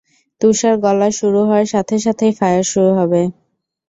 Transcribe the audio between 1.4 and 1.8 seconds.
হওয়ার